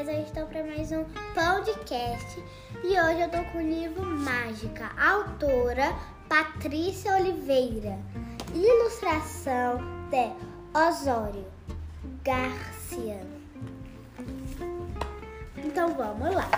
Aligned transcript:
vocês? 0.00 0.08
Eu 0.08 0.22
estou 0.22 0.46
para 0.46 0.64
mais 0.64 0.92
um 0.92 1.04
podcast 1.34 2.42
e 2.82 2.88
hoje 2.88 3.20
eu 3.20 3.30
tô 3.30 3.42
com 3.50 3.58
o 3.58 3.62
livro 3.62 4.04
Mágica, 4.04 4.90
autora 4.98 5.94
Patrícia 6.28 7.16
Oliveira, 7.16 7.98
ilustração 8.54 9.78
de 10.10 10.30
Osório 10.78 11.44
Garcia. 12.24 13.20
Então 15.58 15.94
vamos 15.94 16.34
lá. 16.34 16.50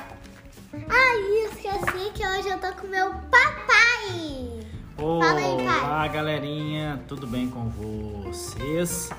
Ah, 0.88 1.16
esqueci 1.46 2.12
que 2.14 2.26
hoje 2.26 2.48
eu 2.48 2.60
tô 2.60 2.72
com 2.80 2.86
meu 2.86 3.10
papai. 3.10 4.60
Fala 4.96 5.40
aí, 5.40 5.64
pai. 5.64 5.80
Olá, 5.80 6.08
galerinha, 6.08 7.02
tudo 7.08 7.26
bem 7.26 7.50
com 7.50 7.68
vocês? 7.70 9.10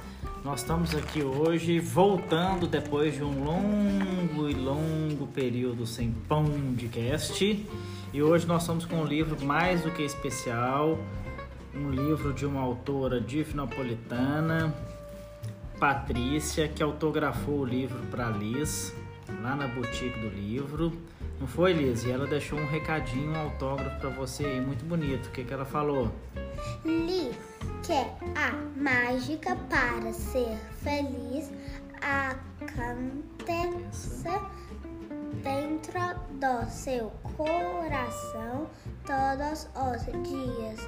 Nós 0.44 0.60
estamos 0.60 0.94
aqui 0.94 1.24
hoje 1.24 1.80
voltando 1.80 2.68
depois 2.68 3.16
de 3.16 3.24
um 3.24 3.46
longo 3.46 4.50
e 4.50 4.54
longo 4.54 5.26
período 5.28 5.88
sem 5.88 6.12
pão 6.12 6.44
de 6.74 6.90
cast. 6.90 7.66
E 8.12 8.22
hoje 8.22 8.46
nós 8.46 8.64
estamos 8.64 8.84
com 8.84 8.98
um 8.98 9.06
livro 9.06 9.42
mais 9.46 9.84
do 9.84 9.92
que 9.92 10.04
especial, 10.04 11.00
um 11.74 11.90
livro 11.90 12.34
de 12.34 12.46
uma 12.46 12.60
autora 12.60 13.22
difnapolitana, 13.22 14.76
Patrícia, 15.80 16.68
que 16.68 16.84
autografou 16.84 17.60
o 17.60 17.66
livro 17.66 18.00
para 18.12 18.28
Liz, 18.28 18.94
lá 19.42 19.56
na 19.56 19.68
boutique 19.68 20.20
do 20.20 20.28
livro. 20.28 20.92
Não 21.40 21.48
foi, 21.48 21.72
Liz? 21.72 22.04
E 22.04 22.12
ela 22.12 22.28
deixou 22.28 22.60
um 22.60 22.68
recadinho, 22.68 23.32
um 23.32 23.40
autógrafo 23.40 23.98
para 23.98 24.10
você 24.10 24.44
aí, 24.44 24.60
muito 24.60 24.84
bonito. 24.84 25.28
O 25.28 25.32
que, 25.32 25.46
que 25.46 25.54
ela 25.54 25.66
falou? 25.66 26.12
Liz 26.84 27.53
quer 27.86 28.16
a 28.36 28.52
mágica 28.80 29.58
para 29.70 30.14
ser 30.14 30.58
feliz 30.82 31.52
aconteça 32.02 33.22
dentro 35.44 36.00
do 36.40 36.70
seu 36.70 37.12
coração 37.36 38.70
todos 39.06 39.68
os 39.76 40.06
dias. 40.30 40.80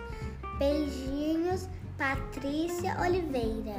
Beijinhos, 0.57 1.67
Patrícia 1.97 2.97
Oliveira. 3.01 3.75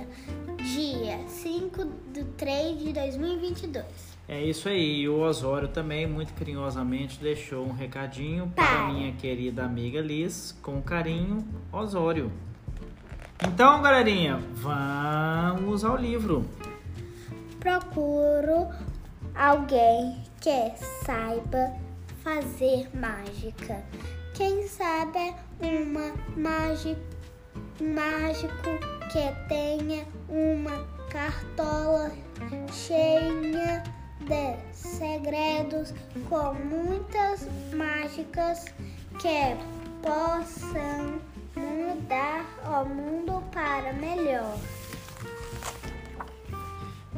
Dia 0.63 1.27
5 1.27 1.85
de 2.13 2.25
3 2.37 2.79
de 2.79 2.93
2022. 2.93 3.87
É 4.29 4.43
isso 4.43 4.69
aí. 4.69 5.01
E 5.01 5.09
o 5.09 5.21
Osório 5.21 5.69
também, 5.69 6.07
muito 6.07 6.35
carinhosamente, 6.35 7.19
deixou 7.19 7.65
um 7.67 7.73
recadinho 7.73 8.53
para 8.55 8.67
Pai. 8.67 8.93
minha 8.93 9.13
querida 9.13 9.65
amiga 9.65 10.03
Liz, 10.03 10.55
com 10.61 10.83
carinho, 10.83 11.47
Osório. 11.73 12.31
Então, 13.45 13.83
galerinha, 13.83 14.41
vamos 14.55 15.85
ao 15.85 15.97
livro. 15.97 16.49
Procuro 17.61 18.69
alguém 19.35 20.23
que 20.41 20.73
saiba 21.05 21.73
fazer 22.23 22.89
mágica. 22.95 23.83
Quem 24.35 24.67
sabe 24.67 25.35
uma 25.61 26.13
mágica, 26.37 27.01
mágico 27.81 28.71
que 29.13 29.49
tenha 29.49 30.07
uma 30.29 30.87
cartola 31.11 32.11
cheia 32.73 33.83
de 34.21 34.57
segredos 34.73 35.95
com 36.29 36.55
muitas 36.55 37.49
mágicas 37.75 38.65
que 39.21 39.57
possam 40.03 41.21
mudar 41.57 42.47
o 42.65 42.85
mundo 42.85 43.43
para 43.53 43.93
melhor. 43.93 44.59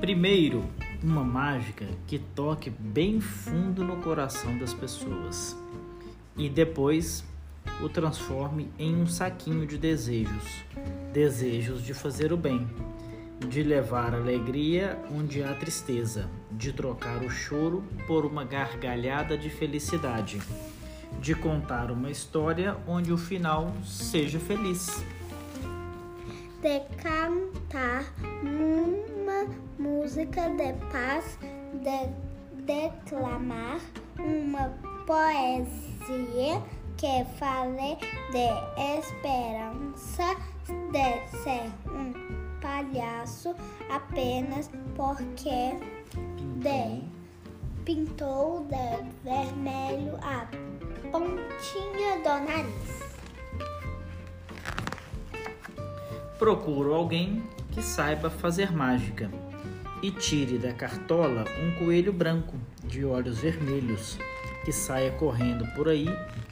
Primeiro, 0.00 0.64
uma 1.02 1.24
mágica 1.24 1.86
que 2.06 2.18
toque 2.18 2.70
bem 2.70 3.20
fundo 3.20 3.84
no 3.84 3.96
coração 3.98 4.56
das 4.58 4.72
pessoas. 4.72 5.56
E 6.36 6.48
depois, 6.48 7.24
o 7.82 7.88
transforme 7.88 8.70
em 8.78 8.94
um 8.94 9.06
saquinho 9.06 9.66
de 9.66 9.76
desejos. 9.76 10.64
Desejos 11.12 11.82
de 11.82 11.94
fazer 11.94 12.32
o 12.32 12.36
bem, 12.36 12.68
de 13.48 13.62
levar 13.62 14.14
alegria 14.14 14.98
onde 15.10 15.42
há 15.42 15.54
tristeza, 15.54 16.28
de 16.50 16.72
trocar 16.72 17.22
o 17.22 17.30
choro 17.30 17.84
por 18.06 18.24
uma 18.24 18.44
gargalhada 18.44 19.36
de 19.36 19.50
felicidade, 19.50 20.40
de 21.20 21.34
contar 21.34 21.90
uma 21.90 22.10
história 22.10 22.76
onde 22.86 23.12
o 23.12 23.18
final 23.18 23.72
seja 23.84 24.38
feliz. 24.38 25.04
de 26.60 26.80
cantar 26.96 28.04
uma 28.42 29.46
música 29.78 30.50
de 30.50 30.72
paz, 30.90 31.38
de 31.72 32.08
declamar 32.64 33.80
uma 34.18 34.68
poesia 35.06 36.60
que 36.96 37.24
fale 37.38 37.96
de 38.32 38.98
esperança, 38.98 40.34
de 40.90 41.38
ser 41.38 41.70
um 41.86 42.12
palhaço 42.60 43.54
apenas 43.88 44.68
porque 44.96 45.78
de 46.58 47.02
pintou 47.84 48.66
de 48.68 49.08
vermelho 49.24 50.18
a 50.20 50.46
pontinha 51.10 52.16
do 52.18 52.46
nariz. 52.46 52.98
Procuro 56.38 56.94
alguém 56.94 57.42
que 57.72 57.82
saiba 57.82 58.30
fazer 58.30 58.72
mágica 58.72 59.30
e 60.02 60.10
tire 60.10 60.58
da 60.58 60.72
cartola 60.72 61.44
um 61.60 61.84
coelho 61.84 62.12
branco 62.12 62.56
de 62.84 63.04
olhos 63.04 63.38
vermelhos 63.38 64.18
que 64.64 64.72
saia 64.72 65.10
correndo 65.12 65.66
por 65.74 65.88
aí 65.88 66.08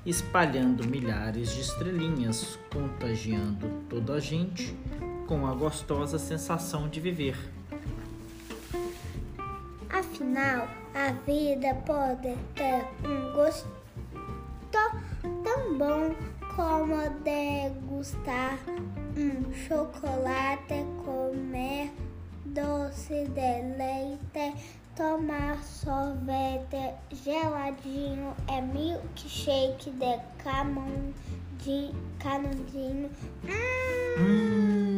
espalhando 0.06 0.86
milhares 0.86 1.52
de 1.52 1.60
estrelinhas, 1.62 2.58
contagiando 2.72 3.68
toda 3.90 4.14
a 4.14 4.20
gente 4.20 4.76
com 5.26 5.44
a 5.46 5.52
gostosa 5.52 6.16
sensação 6.16 6.88
de 6.88 7.00
viver. 7.00 7.36
Afinal, 9.90 10.68
a 10.94 11.10
vida 11.26 11.74
pode 11.84 12.36
ter 12.54 12.84
um 13.04 13.32
gosto 13.32 13.68
bom 15.78 16.14
como 16.54 16.96
degustar 17.22 18.58
um 19.16 19.52
chocolate, 19.52 20.86
comer 21.04 21.92
doce 22.46 23.26
de 23.28 23.76
leite, 23.76 24.56
tomar 24.96 25.62
sorvete 25.62 26.94
geladinho, 27.12 28.34
é 28.48 28.60
milkshake 28.62 29.90
de 29.90 30.18
camundinho, 30.42 31.94
canudinho. 32.18 33.10
Hum. 34.18 34.96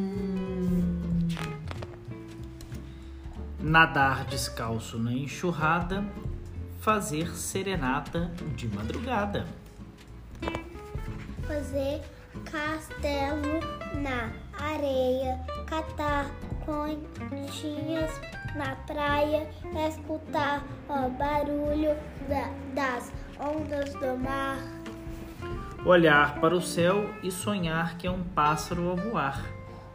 Nadar 3.58 4.24
descalço 4.26 4.98
na 4.98 5.12
enxurrada, 5.12 6.04
fazer 6.80 7.36
serenata 7.36 8.30
de 8.56 8.68
madrugada. 8.68 9.44
Fazer 11.48 12.00
castelo 12.44 13.58
na 14.02 14.30
areia, 14.64 15.40
catar 15.66 16.26
conchinhas 16.64 18.10
na 18.54 18.76
praia, 18.86 19.48
escutar 19.88 20.62
o 20.88 21.08
barulho 21.10 21.96
da- 22.28 22.52
das 22.74 23.12
ondas 23.40 23.92
do 23.94 24.16
mar, 24.18 24.58
Olhar 25.86 26.40
para 26.40 26.54
o 26.56 26.60
céu 26.60 27.08
e 27.22 27.30
sonhar 27.30 27.96
que 27.96 28.06
é 28.06 28.10
um 28.10 28.22
pássaro 28.22 28.90
a 28.90 28.94
voar. 28.96 29.44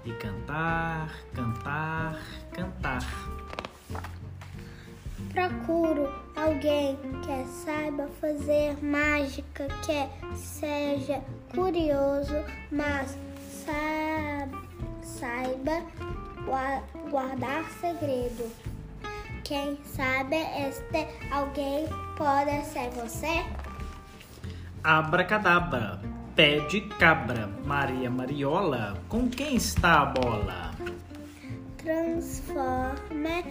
E 0.06 0.12
cantar, 0.14 1.10
cantar, 1.34 2.20
cantar. 2.54 3.04
Procuro 5.32 6.10
alguém 6.36 6.98
que 7.22 7.46
saiba 7.94 8.08
fazer 8.20 8.84
mágica, 8.84 9.68
que 9.86 10.36
seja 10.36 11.22
curioso, 11.54 12.34
mas 12.72 13.16
sa- 13.48 14.48
saiba 15.04 15.82
gua- 16.46 16.82
guardar 17.12 17.64
segredo. 17.80 18.52
Quem 19.44 19.78
sabe 19.86 20.38
este 20.68 21.08
alguém 21.32 21.86
pode 22.18 22.66
ser 22.66 22.90
você? 22.92 23.46
Abracadabra, 24.84 26.00
pé 26.36 26.60
de 26.62 26.82
cabra, 26.82 27.48
Maria 27.64 28.10
Mariola, 28.10 28.98
com 29.08 29.30
quem 29.30 29.56
está 29.56 30.02
a 30.02 30.06
bola? 30.06 30.72
Transforme 31.78 33.44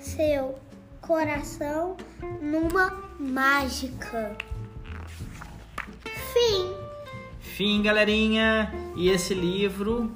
seu 0.00 0.58
coração 1.00 1.96
numa 2.40 3.03
mágica. 3.18 4.36
Fim. 6.32 6.74
Fim, 7.40 7.82
galerinha! 7.82 8.72
E 8.96 9.08
esse 9.08 9.34
livro 9.34 10.10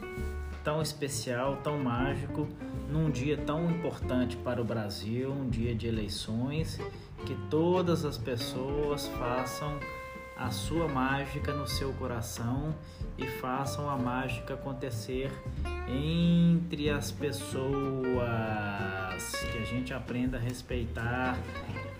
tão 0.64 0.82
especial, 0.82 1.56
tão 1.62 1.78
mágico, 1.78 2.48
num 2.90 3.10
dia 3.10 3.36
tão 3.36 3.70
importante 3.70 4.36
para 4.36 4.60
o 4.60 4.64
Brasil, 4.64 5.30
um 5.30 5.48
dia 5.48 5.74
de 5.74 5.86
eleições, 5.86 6.78
que 7.24 7.34
todas 7.48 8.04
as 8.04 8.18
pessoas 8.18 9.06
façam 9.18 9.78
a 10.36 10.50
sua 10.50 10.86
mágica 10.86 11.52
no 11.52 11.66
seu 11.66 11.92
coração 11.94 12.74
e 13.16 13.26
façam 13.26 13.90
a 13.90 13.96
mágica 13.96 14.54
acontecer 14.54 15.32
entre 15.88 16.88
as 16.90 17.10
pessoas. 17.10 17.58
Que 19.52 19.58
a 19.58 19.64
gente 19.64 19.92
aprenda 19.92 20.36
a 20.36 20.40
respeitar 20.40 21.36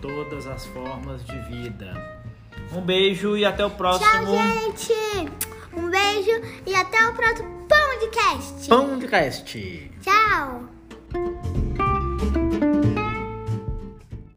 todas 0.01 0.47
as 0.47 0.65
formas 0.67 1.23
de 1.25 1.37
vida. 1.49 1.93
Um 2.73 2.81
beijo 2.81 3.35
e 3.37 3.45
até 3.45 3.65
o 3.65 3.69
próximo. 3.69 4.09
Tchau, 4.09 4.25
gente! 4.25 4.93
Um 5.75 5.89
beijo 5.89 6.41
e 6.65 6.75
até 6.75 7.07
o 7.07 7.13
próximo 7.13 7.67
podcast. 7.67 8.67
Pão 8.67 8.97
de 8.97 9.07
Cast. 9.07 9.91
Tchau! 10.01 10.78